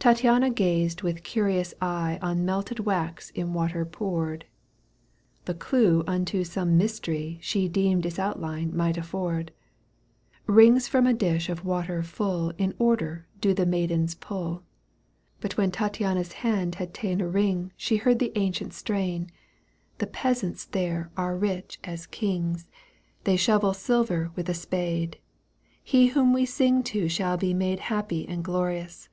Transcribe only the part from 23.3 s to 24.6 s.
They shovel silver with a